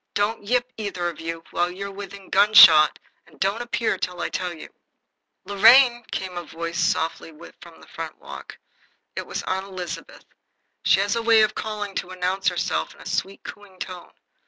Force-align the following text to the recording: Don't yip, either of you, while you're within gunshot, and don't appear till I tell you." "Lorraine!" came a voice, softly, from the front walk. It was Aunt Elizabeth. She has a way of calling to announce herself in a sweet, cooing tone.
Don't 0.15 0.43
yip, 0.43 0.73
either 0.77 1.09
of 1.09 1.19
you, 1.21 1.43
while 1.51 1.69
you're 1.69 1.91
within 1.91 2.31
gunshot, 2.31 2.97
and 3.27 3.39
don't 3.39 3.61
appear 3.61 3.99
till 3.99 4.19
I 4.19 4.29
tell 4.29 4.51
you." 4.51 4.69
"Lorraine!" 5.45 6.03
came 6.11 6.37
a 6.37 6.43
voice, 6.43 6.79
softly, 6.79 7.29
from 7.61 7.79
the 7.79 7.87
front 7.87 8.17
walk. 8.17 8.57
It 9.15 9.27
was 9.27 9.43
Aunt 9.43 9.67
Elizabeth. 9.67 10.25
She 10.81 11.01
has 11.01 11.15
a 11.15 11.21
way 11.21 11.43
of 11.43 11.53
calling 11.53 11.93
to 11.97 12.09
announce 12.09 12.47
herself 12.47 12.95
in 12.95 13.01
a 13.01 13.05
sweet, 13.05 13.43
cooing 13.43 13.77
tone. 13.77 14.09